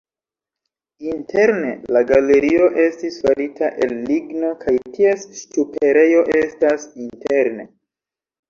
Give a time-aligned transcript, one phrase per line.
[1.09, 7.69] Interne la galerio estis farita el ligno kaj ties ŝtuperejo estas interne.